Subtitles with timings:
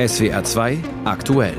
[0.00, 1.52] SWR 2 aktuell.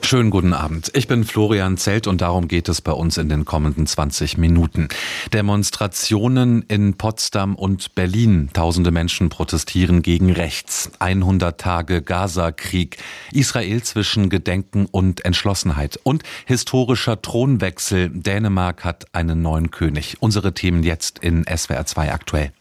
[0.00, 0.92] Schönen guten Abend.
[0.94, 4.86] Ich bin Florian Zelt und darum geht es bei uns in den kommenden 20 Minuten.
[5.32, 8.50] Demonstrationen in Potsdam und Berlin.
[8.52, 10.92] Tausende Menschen protestieren gegen rechts.
[11.00, 12.98] 100 Tage Gaza-Krieg.
[13.32, 15.98] Israel zwischen Gedenken und Entschlossenheit.
[16.04, 18.10] Und historischer Thronwechsel.
[18.10, 20.18] Dänemark hat einen neuen König.
[20.20, 22.52] Unsere Themen jetzt in SWR 2 aktuell.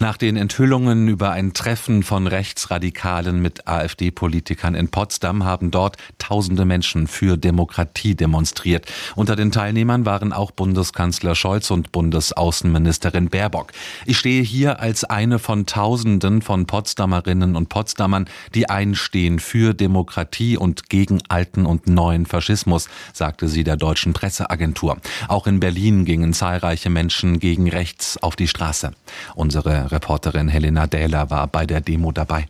[0.00, 6.64] Nach den Enthüllungen über ein Treffen von Rechtsradikalen mit AfD-Politikern in Potsdam haben dort tausende
[6.64, 8.86] Menschen für Demokratie demonstriert.
[9.14, 13.72] Unter den Teilnehmern waren auch Bundeskanzler Scholz und Bundesaußenministerin Baerbock.
[14.04, 20.56] Ich stehe hier als eine von Tausenden von Potsdamerinnen und Potsdamern, die einstehen für Demokratie
[20.56, 24.98] und gegen alten und neuen Faschismus, sagte sie der deutschen Presseagentur.
[25.28, 28.92] Auch in Berlin gingen zahlreiche Menschen gegen rechts auf die Straße.
[29.34, 32.46] Unsere Reporterin Helena Dähler war bei der Demo dabei.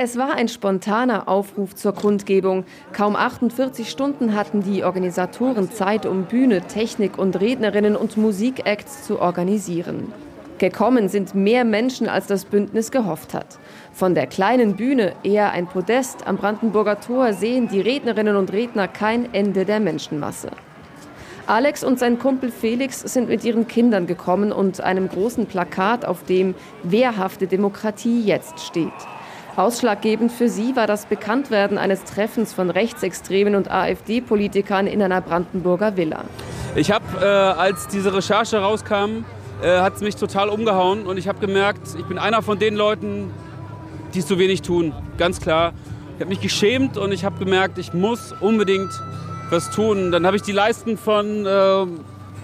[0.00, 2.64] Es war ein spontaner Aufruf zur Kundgebung.
[2.92, 9.20] Kaum 48 Stunden hatten die Organisatoren Zeit, um Bühne, Technik und Rednerinnen und Musikacts zu
[9.20, 10.12] organisieren.
[10.58, 13.58] Gekommen sind mehr Menschen, als das Bündnis gehofft hat.
[13.92, 18.86] Von der kleinen Bühne, eher ein Podest am Brandenburger Tor, sehen die Rednerinnen und Redner
[18.86, 20.50] kein Ende der Menschenmasse.
[21.48, 26.22] Alex und sein Kumpel Felix sind mit ihren Kindern gekommen und einem großen Plakat, auf
[26.24, 28.92] dem Wehrhafte Demokratie jetzt steht.
[29.56, 35.96] Ausschlaggebend für sie war das Bekanntwerden eines Treffens von Rechtsextremen und AfD-Politikern in einer Brandenburger
[35.96, 36.24] Villa.
[36.76, 39.24] Ich habe, äh, als diese Recherche rauskam,
[39.62, 42.76] äh, hat es mich total umgehauen und ich habe gemerkt, ich bin einer von den
[42.76, 43.30] Leuten,
[44.12, 45.72] die zu wenig tun, ganz klar.
[46.16, 48.90] Ich habe mich geschämt und ich habe gemerkt, ich muss unbedingt
[49.50, 50.12] was tun.
[50.12, 51.86] Dann habe ich die Leisten von äh,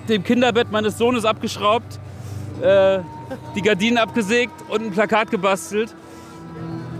[0.08, 1.98] dem Kinderbett meines Sohnes abgeschraubt,
[2.62, 3.00] äh,
[3.54, 5.94] die Gardinen abgesägt und ein Plakat gebastelt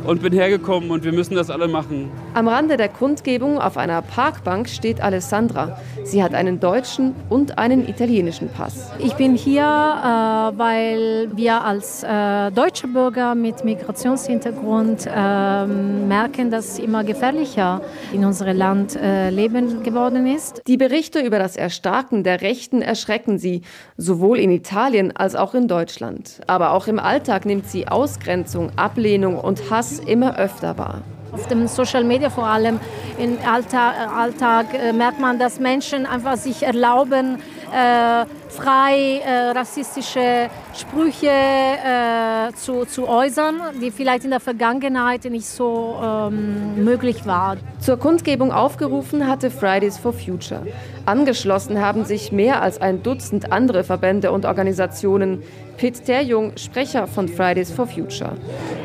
[0.05, 2.11] und bin hergekommen und wir müssen das alle machen.
[2.35, 5.79] Am Rande der Kundgebung auf einer Parkbank steht Alessandra.
[6.03, 8.91] Sie hat einen deutschen und einen italienischen Pass.
[8.99, 16.81] Ich bin hier, äh, weil wir als äh, deutsche Bürger mit Migrationshintergrund äh, merken, dass
[16.81, 20.61] immer gefährlicher in unserem Land äh, Leben geworden ist.
[20.67, 23.63] Die Berichte über das Erstarken der Rechten erschrecken sie,
[23.97, 26.41] sowohl in Italien als auch in Deutschland.
[26.49, 31.03] Aber auch im Alltag nimmt sie Ausgrenzung, Ablehnung und Hass immer öfter wahr.
[31.35, 32.79] Auf dem Social Media vor allem.
[33.19, 37.39] Im Alltag, Alltag äh, merkt man, dass Menschen einfach sich erlauben,
[37.73, 38.25] äh,
[38.55, 45.97] frei äh, rassistische Sprüche äh, zu, zu äußern, die vielleicht in der Vergangenheit nicht so
[46.03, 47.59] ähm, möglich waren.
[47.81, 50.67] Zur Kundgebung aufgerufen hatte Fridays for Future.
[51.07, 55.43] Angeschlossen haben sich mehr als ein Dutzend andere Verbände und Organisationen.
[55.77, 58.37] Pitt Terjung, Sprecher von Fridays for Future.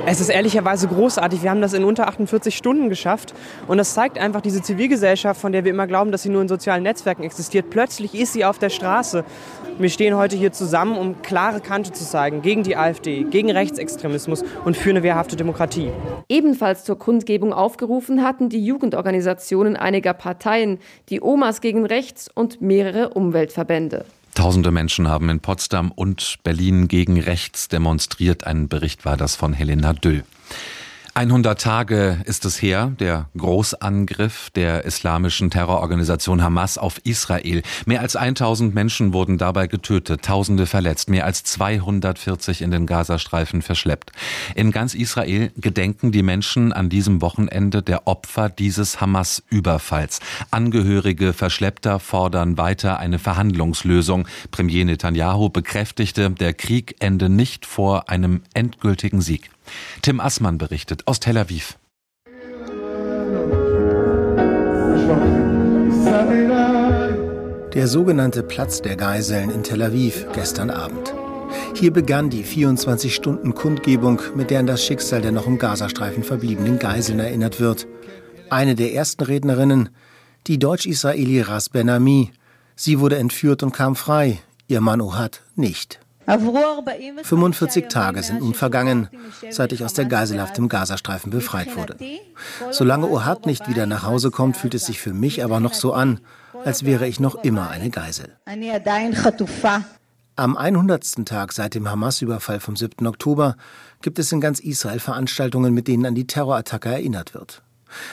[0.05, 1.43] Es ist ehrlicherweise großartig.
[1.43, 3.33] Wir haben das in unter 48 Stunden geschafft.
[3.67, 6.47] Und das zeigt einfach diese Zivilgesellschaft, von der wir immer glauben, dass sie nur in
[6.47, 7.69] sozialen Netzwerken existiert.
[7.69, 9.23] Plötzlich ist sie auf der Straße.
[9.77, 14.43] Wir stehen heute hier zusammen, um klare Kante zu zeigen gegen die AfD, gegen Rechtsextremismus
[14.65, 15.91] und für eine wehrhafte Demokratie.
[16.27, 23.09] Ebenfalls zur Kundgebung aufgerufen hatten die Jugendorganisationen einiger Parteien, die Omas gegen Rechts und mehrere
[23.09, 24.05] Umweltverbände.
[24.35, 28.45] Tausende Menschen haben in Potsdam und Berlin gegen rechts demonstriert.
[28.45, 30.21] Ein Bericht war das von Helena Dö.
[31.13, 37.61] 100 Tage ist es her, der Großangriff der islamischen Terrororganisation Hamas auf Israel.
[37.85, 43.61] Mehr als 1000 Menschen wurden dabei getötet, Tausende verletzt, mehr als 240 in den Gazastreifen
[43.61, 44.11] verschleppt.
[44.55, 50.19] In ganz Israel gedenken die Menschen an diesem Wochenende der Opfer dieses Hamas-Überfalls.
[50.51, 54.27] Angehörige Verschleppter fordern weiter eine Verhandlungslösung.
[54.51, 59.49] Premier Netanyahu bekräftigte, der Krieg ende nicht vor einem endgültigen Sieg.
[60.01, 61.77] Tim Assmann berichtet aus Tel Aviv.
[67.73, 71.13] Der sogenannte Platz der Geiseln in Tel Aviv gestern Abend.
[71.75, 77.19] Hier begann die 24-Stunden-Kundgebung, mit der an das Schicksal der noch im Gazastreifen verbliebenen Geiseln
[77.19, 77.87] erinnert wird.
[78.49, 79.89] Eine der ersten Rednerinnen,
[80.47, 82.31] die Deutsch-Israeli Ras Ben Ami.
[82.75, 85.99] Sie wurde entführt und kam frei, ihr Mann Ohad nicht.
[87.23, 89.09] 45 Tage sind nun vergangen,
[89.49, 91.97] seit ich aus der Geiselhaft im Gazastreifen befreit wurde.
[92.71, 95.93] Solange Ohad nicht wieder nach Hause kommt, fühlt es sich für mich aber noch so
[95.93, 96.19] an,
[96.63, 98.37] als wäre ich noch immer eine Geisel.
[100.35, 101.25] Am 100.
[101.25, 103.05] Tag seit dem Hamas-Überfall vom 7.
[103.07, 103.57] Oktober
[104.01, 107.61] gibt es in ganz Israel Veranstaltungen, mit denen an die Terrorattacke erinnert wird.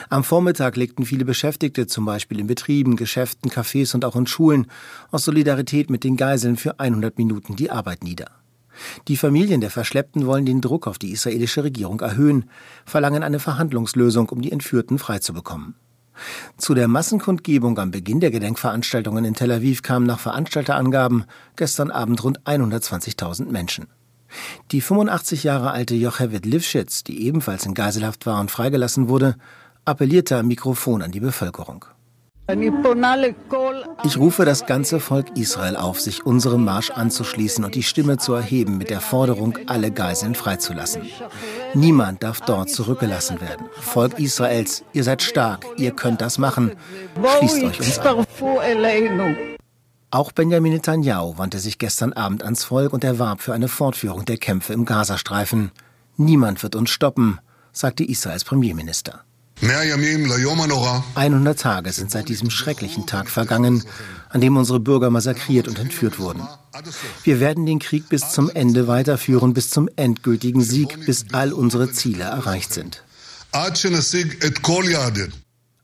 [0.09, 4.67] Am Vormittag legten viele Beschäftigte, zum Beispiel in Betrieben, Geschäften, Cafés und auch in Schulen,
[5.11, 8.31] aus Solidarität mit den Geiseln für 100 Minuten die Arbeit nieder.
[9.07, 12.49] Die Familien der Verschleppten wollen den Druck auf die israelische Regierung erhöhen,
[12.85, 15.75] verlangen eine Verhandlungslösung, um die Entführten freizubekommen.
[16.57, 21.25] Zu der Massenkundgebung am Beginn der Gedenkveranstaltungen in Tel Aviv kamen nach Veranstalterangaben
[21.55, 23.87] gestern Abend rund 120.000 Menschen.
[24.71, 29.35] Die 85 Jahre alte Jocheved Livschitz, die ebenfalls in Geiselhaft war und freigelassen wurde,
[29.87, 31.85] appellierte am Mikrofon an die Bevölkerung.
[34.03, 38.33] Ich rufe das ganze Volk Israel auf, sich unserem Marsch anzuschließen und die Stimme zu
[38.33, 41.01] erheben mit der Forderung, alle Geiseln freizulassen.
[41.73, 43.67] Niemand darf dort zurückgelassen werden.
[43.73, 46.71] Volk Israels, ihr seid stark, ihr könnt das machen.
[47.39, 48.25] Schließt euch uns an.
[50.09, 54.37] Auch Benjamin Netanyahu wandte sich gestern Abend ans Volk und erwarb für eine Fortführung der
[54.37, 55.71] Kämpfe im Gazastreifen.
[56.15, 57.39] Niemand wird uns stoppen,
[57.73, 59.26] sagte Israels Premierminister.
[61.15, 63.83] 100 Tage sind seit diesem schrecklichen Tag vergangen,
[64.29, 66.43] an dem unsere Bürger massakriert und entführt wurden.
[67.23, 71.91] Wir werden den Krieg bis zum Ende weiterführen, bis zum endgültigen Sieg, bis all unsere
[71.91, 73.03] Ziele erreicht sind.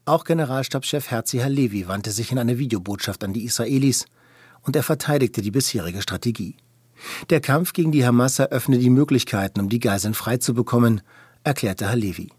[0.06, 4.06] Auch Generalstabschef Herzi Halevi wandte sich in einer Videobotschaft an die Israelis
[4.62, 6.58] und er verteidigte die bisherige Strategie.
[7.32, 11.02] Der Kampf gegen die Hamas eröffne die Möglichkeiten, um die Geiseln freizubekommen,
[11.44, 12.30] erklärte Halevi.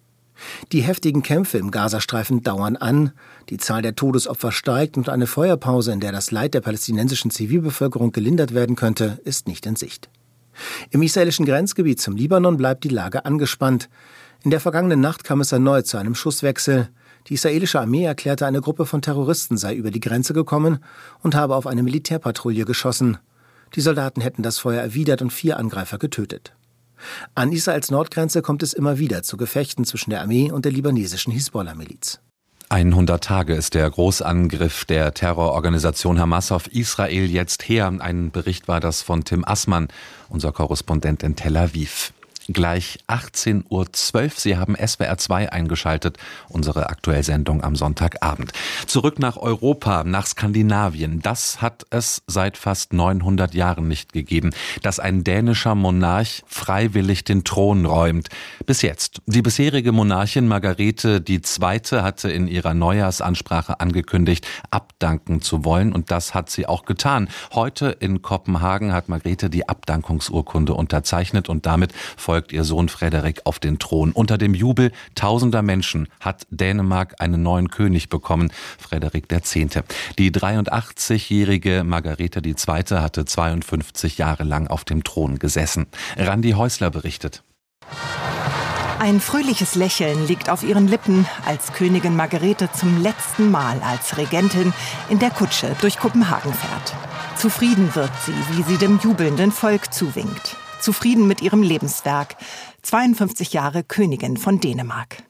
[0.73, 3.13] Die heftigen Kämpfe im Gazastreifen dauern an,
[3.51, 8.13] die Zahl der Todesopfer steigt und eine Feuerpause, in der das Leid der palästinensischen Zivilbevölkerung
[8.13, 10.09] gelindert werden könnte, ist nicht in Sicht.
[10.91, 13.89] Im israelischen Grenzgebiet zum Libanon bleibt die Lage angespannt.
[14.43, 16.89] In der vergangenen Nacht kam es erneut zu einem Schusswechsel.
[17.29, 20.79] Die israelische Armee erklärte, eine Gruppe von Terroristen sei über die Grenze gekommen
[21.23, 23.19] und habe auf eine Militärpatrouille geschossen.
[23.75, 26.55] Die Soldaten hätten das Feuer erwidert und vier Angreifer getötet.
[27.35, 31.33] An Israels Nordgrenze kommt es immer wieder zu Gefechten zwischen der Armee und der libanesischen
[31.33, 32.21] Hisbollah-Miliz.
[32.71, 37.93] 100 Tage ist der Großangriff der Terrororganisation Hamas auf Israel jetzt her.
[37.99, 39.89] Ein Bericht war das von Tim Assmann,
[40.29, 42.13] unser Korrespondent in Tel Aviv
[42.53, 44.31] gleich 18.12 Uhr.
[44.37, 46.19] Sie haben SWR 2 eingeschaltet,
[46.49, 48.53] unsere Aktuellsendung am Sonntagabend.
[48.87, 51.21] Zurück nach Europa, nach Skandinavien.
[51.23, 54.51] Das hat es seit fast 900 Jahren nicht gegeben,
[54.83, 58.29] dass ein dänischer Monarch freiwillig den Thron räumt.
[58.67, 59.23] Bis jetzt.
[59.27, 61.43] Die bisherige Monarchin Margarete II.
[62.03, 67.29] hatte in ihrer Neujahrsansprache angekündigt, abdanken zu wollen und das hat sie auch getan.
[67.53, 73.59] Heute in Kopenhagen hat Margarete die Abdankungsurkunde unterzeichnet und damit folgt ihr Sohn Frederik auf
[73.59, 74.13] den Thron.
[74.13, 79.53] Unter dem Jubel tausender Menschen hat Dänemark einen neuen König bekommen, Frederik X.
[80.19, 82.55] Die 83-jährige Margarete II.
[82.99, 85.87] hatte 52 Jahre lang auf dem Thron gesessen.
[86.17, 87.43] Randi Häusler berichtet.
[88.99, 94.73] Ein fröhliches Lächeln liegt auf ihren Lippen, als Königin Margarete zum letzten Mal als Regentin
[95.11, 96.95] in der Kutsche durch Kopenhagen fährt.
[97.37, 102.37] Zufrieden wirkt sie, wie sie dem jubelnden Volk zuwinkt zufrieden mit ihrem Lebenswerk.
[102.83, 105.25] 52 Jahre Königin von Dänemark.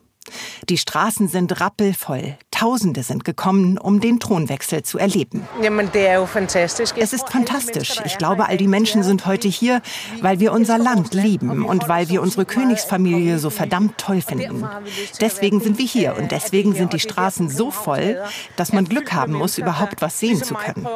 [0.69, 2.37] Die Straßen sind rappelvoll.
[2.55, 5.43] Tausende sind gekommen, um den Thronwechsel zu erleben.
[6.97, 8.01] Es ist fantastisch.
[8.05, 9.83] Ich glaube, all die Menschen sind heute hier,
[10.21, 14.65] weil wir unser Land lieben und weil wir unsere Königsfamilie so verdammt toll finden.
[15.21, 18.23] Deswegen sind wir hier und deswegen sind die Straßen so voll,
[18.55, 20.87] dass man Glück haben muss, überhaupt was sehen zu können.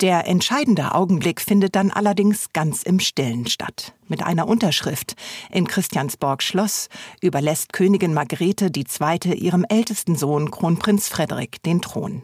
[0.00, 5.14] Der entscheidende Augenblick findet dann allerdings ganz im Stillen statt mit einer Unterschrift.
[5.50, 6.88] In Christiansborg Schloss
[7.22, 9.32] überlässt Königin Margrethe II.
[9.34, 12.22] ihrem ältesten Sohn Kronprinz Frederik den Thron.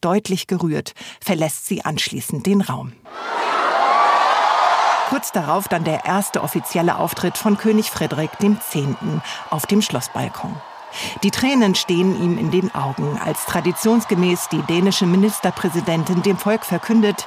[0.00, 2.92] Deutlich gerührt verlässt sie anschließend den Raum.
[5.08, 8.76] Kurz darauf dann der erste offizielle Auftritt von König Frederik X.
[9.48, 10.54] auf dem Schlossbalkon.
[11.22, 17.26] Die Tränen stehen ihm in den Augen, als traditionsgemäß die dänische Ministerpräsidentin dem Volk verkündet,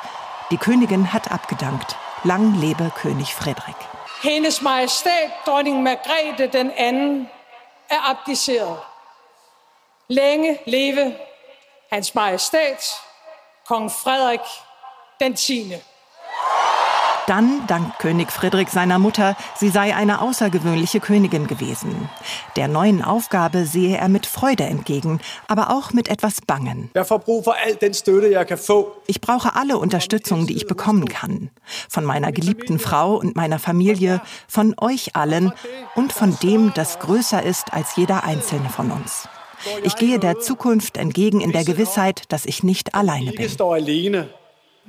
[0.52, 1.96] die Königin hat abgedankt.
[2.24, 3.76] Lang lebe König Frederik.
[4.24, 7.30] Hendes majestæt, Dronning Margrethe den anden
[7.90, 8.80] er abdiceret.
[10.08, 11.16] Længe leve
[11.92, 12.94] Hans majestæt,
[13.66, 14.40] Kong Frederik
[15.20, 15.74] den 10.
[17.32, 22.10] Dann dankt König Friedrich seiner Mutter, sie sei eine außergewöhnliche Königin gewesen.
[22.58, 26.92] Der neuen Aufgabe sehe er mit Freude entgegen, aber auch mit etwas Bangen.
[29.08, 31.52] Ich brauche alle Unterstützung, die ich bekommen kann.
[31.88, 34.20] Von meiner geliebten Frau und meiner Familie,
[34.50, 35.54] von euch allen
[35.96, 39.30] und von dem, das größer ist als jeder einzelne von uns.
[39.84, 43.48] Ich gehe der Zukunft entgegen in der Gewissheit, dass ich nicht alleine bin.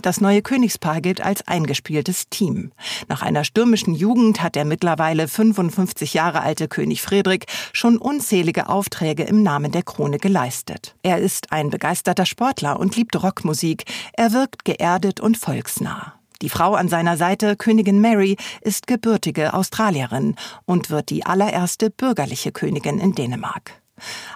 [0.01, 2.73] Das neue Königspaar gilt als eingespieltes Team.
[3.09, 9.25] Nach einer stürmischen Jugend hat der mittlerweile 55 Jahre alte König Friedrich schon unzählige Aufträge
[9.25, 10.97] im Namen der Krone geleistet.
[11.03, 13.85] Er ist ein begeisterter Sportler und liebt Rockmusik.
[14.15, 16.15] Er wirkt geerdet und volksnah.
[16.41, 20.35] Die Frau an seiner Seite, Königin Mary, ist gebürtige Australierin
[20.65, 23.82] und wird die allererste bürgerliche Königin in Dänemark.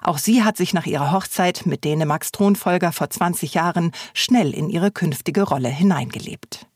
[0.02, 4.68] Auch sie hat sich nach ihrer Hochzeit mit Dänemarks Thronfolger vor 20 Jahren schnell in
[4.68, 6.66] ihre künftige Rolle hineingelebt.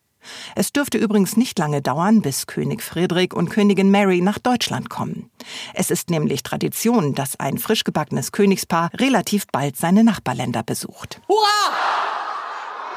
[0.55, 5.31] Es dürfte übrigens nicht lange dauern, bis König Friedrich und Königin Mary nach Deutschland kommen.
[5.75, 11.21] Es ist nämlich Tradition, dass ein frisch gebackenes Königspaar relativ bald seine Nachbarländer besucht.
[11.29, 11.47] Hurra!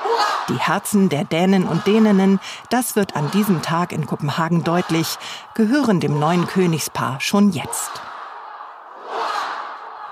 [0.04, 0.46] Hurra!
[0.50, 5.18] Die Herzen der Dänen und Däninnen, das wird an diesem Tag in Kopenhagen deutlich,
[5.56, 7.92] gehören dem neuen Königspaar schon jetzt.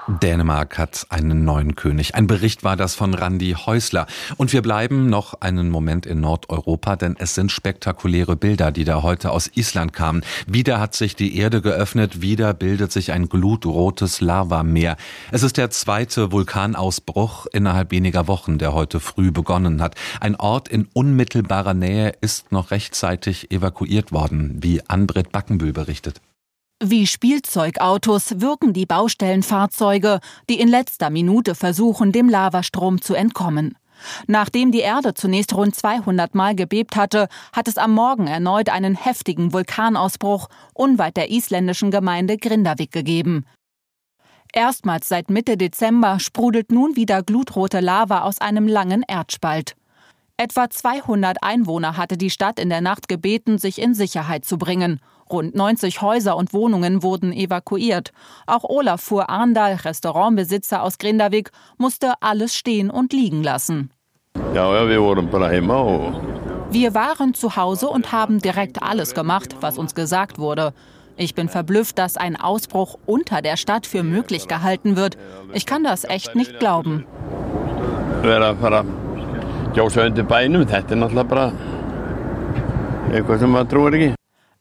[0.07, 2.15] Dänemark hat einen neuen König.
[2.15, 4.07] Ein Bericht war das von Randi Häusler.
[4.37, 9.03] Und wir bleiben noch einen Moment in Nordeuropa, denn es sind spektakuläre Bilder, die da
[9.03, 10.23] heute aus Island kamen.
[10.47, 14.97] Wieder hat sich die Erde geöffnet, wieder bildet sich ein glutrotes Lavameer.
[15.31, 19.95] Es ist der zweite Vulkanausbruch innerhalb weniger Wochen, der heute früh begonnen hat.
[20.19, 26.21] Ein Ort in unmittelbarer Nähe ist noch rechtzeitig evakuiert worden, wie Andret Backenbühl berichtet.
[26.83, 30.19] Wie Spielzeugautos wirken die Baustellenfahrzeuge,
[30.49, 33.77] die in letzter Minute versuchen, dem Lavastrom zu entkommen.
[34.25, 38.95] Nachdem die Erde zunächst rund 200 Mal gebebt hatte, hat es am Morgen erneut einen
[38.95, 43.45] heftigen Vulkanausbruch unweit der isländischen Gemeinde Grindavik gegeben.
[44.51, 49.75] Erstmals seit Mitte Dezember sprudelt nun wieder glutrote Lava aus einem langen Erdspalt.
[50.37, 54.99] Etwa 200 Einwohner hatte die Stadt in der Nacht gebeten, sich in Sicherheit zu bringen.
[55.29, 58.11] Rund 90 Häuser und Wohnungen wurden evakuiert.
[58.47, 63.91] Auch Olafur Arndal, Restaurantbesitzer aus Grindavik, musste alles stehen und liegen lassen.
[64.53, 65.29] Ja, ja, wir waren
[66.71, 70.73] Wir waren zu Hause und haben direkt alles gemacht, was uns gesagt wurde.
[71.17, 75.17] Ich bin verblüfft, dass ein Ausbruch unter der Stadt für möglich gehalten wird.
[75.53, 77.05] Ich kann das echt nicht glauben.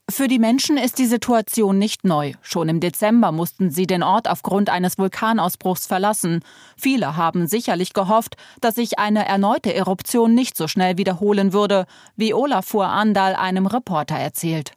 [0.09, 2.33] Für die Menschen ist die Situation nicht neu.
[2.43, 6.45] Schon im Dezember mussten sie den Ort aufgrund eines Vulkanausbruchs verlassen.
[6.77, 11.87] Viele haben sicherlich gehofft, dass sich eine erneute Eruption nicht so schnell wiederholen würde,
[12.17, 14.73] wie Olafur Andal einem Reporter erzählt.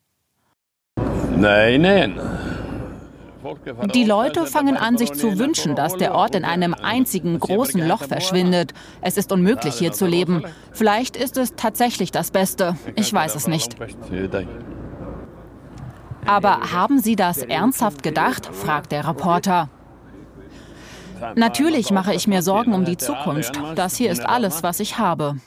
[1.35, 2.19] Nein, nein.
[3.93, 8.03] Die Leute fangen an, sich zu wünschen, dass der Ort in einem einzigen großen Loch
[8.03, 8.73] verschwindet.
[9.01, 10.43] Es ist unmöglich, hier zu leben.
[10.71, 12.75] Vielleicht ist es tatsächlich das Beste.
[12.95, 13.75] Ich weiß es nicht.
[16.25, 18.49] Aber haben Sie das ernsthaft gedacht?
[18.53, 19.69] fragt der Reporter.
[21.35, 23.59] Natürlich mache ich mir Sorgen um die Zukunft.
[23.75, 25.37] Das hier ist alles, was ich habe.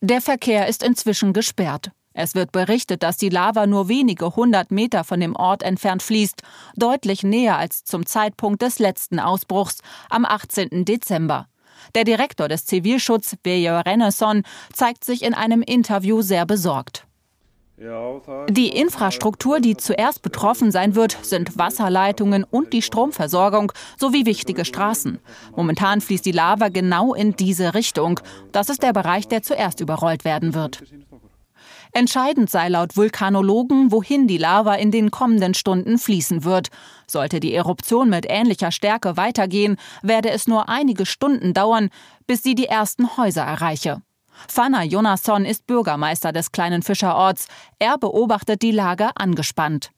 [0.00, 1.90] Der Verkehr ist inzwischen gesperrt.
[2.22, 6.42] Es wird berichtet, dass die Lava nur wenige hundert Meter von dem Ort entfernt fließt,
[6.76, 9.78] deutlich näher als zum Zeitpunkt des letzten Ausbruchs
[10.10, 10.84] am 18.
[10.84, 11.46] Dezember.
[11.94, 17.06] Der Direktor des Zivilschutz, Bejo Renneson, zeigt sich in einem Interview sehr besorgt.
[18.50, 25.18] Die Infrastruktur, die zuerst betroffen sein wird, sind Wasserleitungen und die Stromversorgung sowie wichtige Straßen.
[25.56, 28.20] Momentan fließt die Lava genau in diese Richtung.
[28.52, 30.82] Das ist der Bereich, der zuerst überrollt werden wird.
[31.92, 36.68] Entscheidend sei laut Vulkanologen, wohin die Lava in den kommenden Stunden fließen wird.
[37.06, 41.90] Sollte die Eruption mit ähnlicher Stärke weitergehen, werde es nur einige Stunden dauern,
[42.26, 44.02] bis sie die ersten Häuser erreiche.
[44.48, 47.48] Fanna Jonasson ist Bürgermeister des kleinen Fischerorts.
[47.78, 49.90] Er beobachtet die Lage angespannt.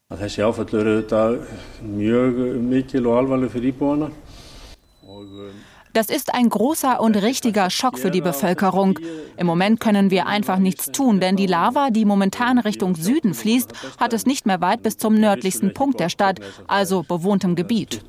[5.92, 8.98] Das ist ein großer und richtiger Schock für die Bevölkerung.
[9.36, 13.98] Im Moment können wir einfach nichts tun, denn die Lava, die momentan Richtung Süden fließt,
[14.00, 18.02] hat es nicht mehr weit bis zum nördlichsten Punkt der Stadt, also bewohntem Gebiet.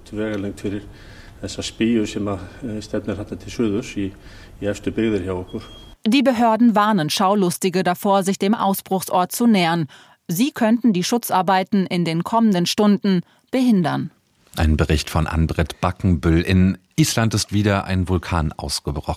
[6.06, 9.88] Die Behörden warnen Schaulustige davor, sich dem Ausbruchsort zu nähern.
[10.30, 13.22] Sie könnten die Schutzarbeiten in den kommenden Stunden
[13.52, 14.12] behindern.
[14.56, 16.42] Ein Bericht von Andret Backenbüll.
[16.42, 19.16] In Island ist wieder ein Vulkan ausgebrochen.